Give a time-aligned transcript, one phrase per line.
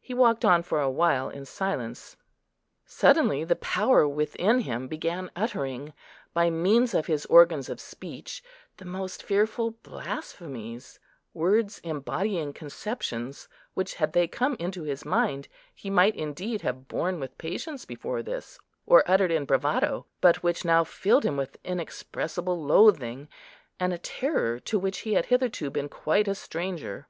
[0.00, 2.16] He walked on for a while in silence.
[2.84, 5.92] Suddenly the power within him began uttering,
[6.34, 8.42] by means of his organs of speech,
[8.78, 10.98] the most fearful blasphemies,
[11.32, 17.20] words embodying conceptions which, had they come into his mind, he might indeed have borne
[17.20, 22.60] with patience before this, or uttered in bravado, but which now filled him with inexpressible
[22.60, 23.28] loathing,
[23.78, 27.06] and a terror to which he had hitherto been quite a stranger.